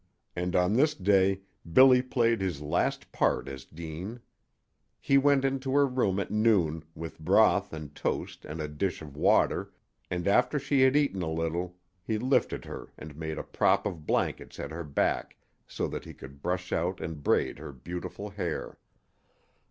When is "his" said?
2.41-2.59